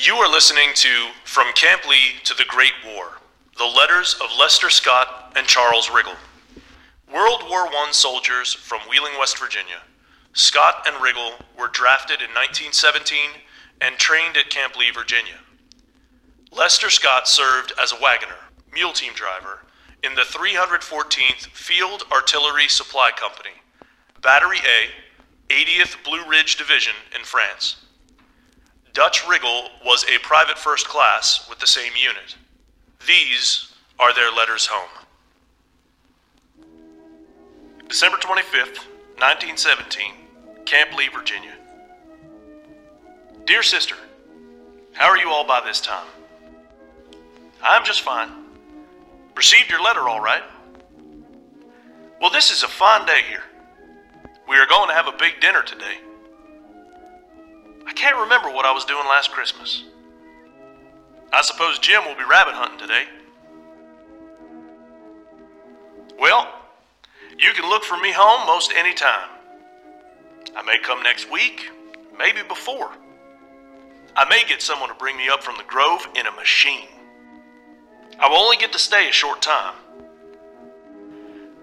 You 0.00 0.14
are 0.14 0.30
listening 0.30 0.70
to 0.74 1.08
From 1.24 1.52
Camp 1.54 1.84
Lee 1.84 2.20
to 2.22 2.32
the 2.32 2.44
Great 2.46 2.74
War 2.86 3.18
The 3.58 3.64
Letters 3.64 4.14
of 4.22 4.30
Lester 4.38 4.70
Scott 4.70 5.32
and 5.34 5.44
Charles 5.44 5.88
Riggle. 5.88 6.14
World 7.12 7.42
War 7.50 7.66
I 7.66 7.88
soldiers 7.90 8.54
from 8.54 8.78
Wheeling, 8.82 9.18
West 9.18 9.40
Virginia. 9.40 9.82
Scott 10.34 10.86
and 10.86 10.94
Riggle 10.98 11.32
were 11.58 11.66
drafted 11.66 12.20
in 12.20 12.28
1917 12.28 13.18
and 13.80 13.96
trained 13.96 14.36
at 14.36 14.50
Camp 14.50 14.76
Lee, 14.76 14.92
Virginia. 14.92 15.40
Lester 16.52 16.90
Scott 16.90 17.26
served 17.26 17.72
as 17.82 17.90
a 17.90 18.00
wagoner, 18.00 18.38
mule 18.72 18.92
team 18.92 19.14
driver, 19.14 19.64
in 20.04 20.14
the 20.14 20.22
314th 20.22 21.48
Field 21.48 22.04
Artillery 22.12 22.68
Supply 22.68 23.10
Company, 23.10 23.56
Battery 24.22 24.58
A, 24.58 25.52
80th 25.52 26.04
Blue 26.04 26.24
Ridge 26.24 26.54
Division 26.54 26.94
in 27.18 27.24
France. 27.24 27.87
Dutch 28.98 29.22
Riggle 29.26 29.68
was 29.84 30.04
a 30.12 30.18
private 30.24 30.58
first 30.58 30.88
class 30.88 31.48
with 31.48 31.60
the 31.60 31.68
same 31.68 31.92
unit. 31.96 32.34
These 33.06 33.72
are 33.96 34.12
their 34.12 34.32
letters 34.32 34.66
home. 34.66 34.90
December 37.88 38.16
25th, 38.16 38.78
1917, 39.20 40.14
Camp 40.64 40.96
Lee, 40.96 41.06
Virginia. 41.14 41.54
Dear 43.46 43.62
sister, 43.62 43.94
how 44.94 45.08
are 45.08 45.16
you 45.16 45.28
all 45.28 45.46
by 45.46 45.60
this 45.64 45.80
time? 45.80 46.08
I'm 47.62 47.84
just 47.84 48.00
fine. 48.00 48.30
Received 49.36 49.70
your 49.70 49.80
letter 49.80 50.08
all 50.08 50.20
right. 50.20 50.42
Well, 52.20 52.30
this 52.30 52.50
is 52.50 52.64
a 52.64 52.68
fine 52.68 53.06
day 53.06 53.20
here. 53.28 53.44
We 54.48 54.56
are 54.56 54.66
going 54.66 54.88
to 54.88 54.94
have 54.94 55.06
a 55.06 55.16
big 55.16 55.40
dinner 55.40 55.62
today. 55.62 55.98
I 57.88 57.92
can't 57.94 58.18
remember 58.18 58.50
what 58.50 58.66
I 58.66 58.72
was 58.72 58.84
doing 58.84 59.06
last 59.06 59.30
Christmas. 59.30 59.84
I 61.32 61.40
suppose 61.40 61.78
Jim 61.78 62.04
will 62.04 62.14
be 62.14 62.24
rabbit 62.28 62.52
hunting 62.52 62.78
today. 62.78 63.04
Well, 66.20 66.52
you 67.38 67.52
can 67.54 67.68
look 67.68 67.84
for 67.84 67.96
me 67.96 68.12
home 68.12 68.46
most 68.46 68.72
any 68.76 68.92
time. 68.92 69.30
I 70.54 70.62
may 70.62 70.78
come 70.78 71.02
next 71.02 71.30
week, 71.30 71.70
maybe 72.18 72.42
before. 72.46 72.90
I 74.14 74.28
may 74.28 74.42
get 74.46 74.60
someone 74.60 74.90
to 74.90 74.94
bring 74.94 75.16
me 75.16 75.30
up 75.30 75.42
from 75.42 75.56
the 75.56 75.64
grove 75.64 76.06
in 76.14 76.26
a 76.26 76.32
machine. 76.32 76.88
I 78.18 78.28
will 78.28 78.36
only 78.36 78.58
get 78.58 78.72
to 78.72 78.78
stay 78.78 79.08
a 79.08 79.12
short 79.12 79.40
time. 79.40 79.74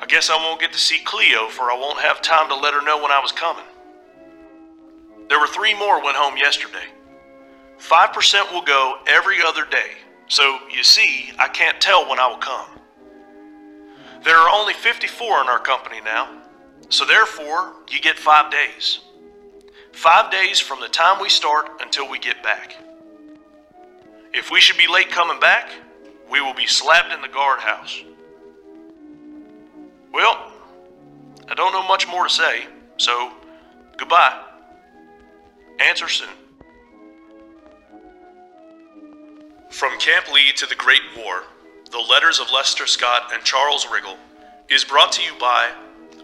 I 0.00 0.06
guess 0.06 0.28
I 0.28 0.36
won't 0.36 0.60
get 0.60 0.72
to 0.72 0.78
see 0.78 0.98
Cleo, 1.04 1.48
for 1.48 1.70
I 1.70 1.78
won't 1.78 2.00
have 2.00 2.20
time 2.20 2.48
to 2.48 2.56
let 2.56 2.74
her 2.74 2.82
know 2.82 3.00
when 3.00 3.10
I 3.10 3.20
was 3.20 3.32
coming. 3.32 3.64
There 5.30 5.38
were 5.38 5.46
three 5.46 5.74
more 5.74 6.02
went 6.02 6.16
home 6.16 6.36
yesterday. 6.36 6.86
5% 7.78 8.52
will 8.52 8.62
go 8.62 8.96
every 9.06 9.40
other 9.40 9.64
day, 9.64 9.92
so 10.26 10.58
you 10.74 10.82
see, 10.82 11.30
I 11.38 11.46
can't 11.46 11.80
tell 11.80 12.10
when 12.10 12.18
I 12.18 12.26
will 12.26 12.36
come. 12.36 12.66
There 14.24 14.36
are 14.36 14.50
only 14.50 14.74
54 14.74 15.42
in 15.42 15.46
our 15.48 15.60
company 15.60 16.00
now, 16.04 16.42
so 16.88 17.06
therefore, 17.06 17.74
you 17.88 18.00
get 18.00 18.18
five 18.18 18.50
days. 18.50 19.00
Five 19.92 20.32
days 20.32 20.58
from 20.58 20.80
the 20.80 20.88
time 20.88 21.22
we 21.22 21.28
start 21.28 21.80
until 21.80 22.10
we 22.10 22.18
get 22.18 22.42
back. 22.42 22.76
If 24.34 24.50
we 24.50 24.60
should 24.60 24.78
be 24.78 24.88
late 24.88 25.10
coming 25.10 25.38
back, 25.38 25.70
we 26.28 26.40
will 26.40 26.54
be 26.54 26.66
slapped 26.66 27.12
in 27.12 27.22
the 27.22 27.28
guardhouse. 27.28 28.02
Well, 30.12 30.52
I 31.48 31.54
don't 31.54 31.72
know 31.72 31.86
much 31.86 32.08
more 32.08 32.24
to 32.24 32.30
say, 32.30 32.66
so 32.96 33.32
goodbye. 33.96 34.49
Answer 35.80 36.08
soon. 36.08 36.28
From 39.70 39.98
Camp 39.98 40.30
Lee 40.30 40.52
to 40.56 40.66
the 40.66 40.74
Great 40.74 41.00
War, 41.16 41.44
the 41.90 41.98
letters 41.98 42.38
of 42.38 42.52
Lester 42.52 42.86
Scott 42.86 43.30
and 43.32 43.42
Charles 43.42 43.86
Riggle 43.86 44.16
is 44.68 44.84
brought 44.84 45.12
to 45.12 45.22
you 45.22 45.32
by 45.40 45.70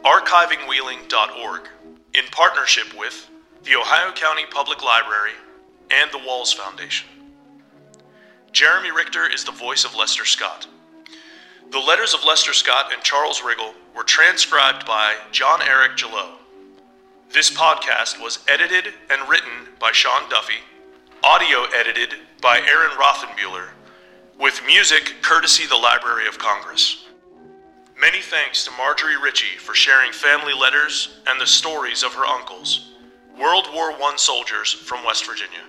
archivingwheeling.org 0.04 1.68
in 2.14 2.24
partnership 2.30 2.96
with 2.98 3.30
the 3.64 3.76
Ohio 3.76 4.12
County 4.12 4.44
Public 4.50 4.84
Library 4.84 5.32
and 5.90 6.10
the 6.12 6.20
Walls 6.26 6.52
Foundation. 6.52 7.08
Jeremy 8.52 8.90
Richter 8.90 9.30
is 9.30 9.44
the 9.44 9.52
voice 9.52 9.84
of 9.84 9.94
Lester 9.94 10.24
Scott. 10.24 10.66
The 11.70 11.78
letters 11.78 12.14
of 12.14 12.24
Lester 12.24 12.52
Scott 12.52 12.92
and 12.92 13.02
Charles 13.02 13.40
Riggle 13.40 13.74
were 13.96 14.04
transcribed 14.04 14.86
by 14.86 15.14
John 15.32 15.62
Eric 15.62 15.96
Gillot. 15.96 16.35
This 17.36 17.50
podcast 17.50 18.18
was 18.18 18.38
edited 18.48 18.94
and 19.10 19.28
written 19.28 19.68
by 19.78 19.92
Sean 19.92 20.26
Duffy, 20.30 20.54
audio 21.22 21.64
edited 21.78 22.14
by 22.40 22.60
Aaron 22.60 22.96
Rothenbuehler, 22.96 23.66
with 24.40 24.62
music 24.64 25.16
courtesy 25.20 25.66
the 25.66 25.76
Library 25.76 26.26
of 26.28 26.38
Congress. 26.38 27.04
Many 28.00 28.22
thanks 28.22 28.64
to 28.64 28.70
Marjorie 28.78 29.20
Ritchie 29.22 29.58
for 29.58 29.74
sharing 29.74 30.12
family 30.12 30.54
letters 30.54 31.18
and 31.26 31.38
the 31.38 31.46
stories 31.46 32.02
of 32.02 32.14
her 32.14 32.24
uncles, 32.24 32.92
World 33.38 33.68
War 33.74 33.92
I 33.92 34.14
soldiers 34.16 34.72
from 34.72 35.04
West 35.04 35.26
Virginia. 35.26 35.64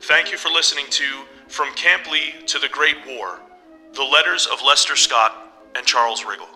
Thank 0.00 0.32
you 0.32 0.36
for 0.36 0.48
listening 0.48 0.86
to 0.90 1.04
From 1.46 1.72
Camp 1.74 2.10
Lee 2.10 2.34
to 2.46 2.58
the 2.58 2.68
Great 2.68 2.96
War 3.06 3.38
The 3.94 4.02
Letters 4.02 4.48
of 4.48 4.60
Lester 4.66 4.96
Scott 4.96 5.70
and 5.76 5.86
Charles 5.86 6.24
Riggle. 6.24 6.48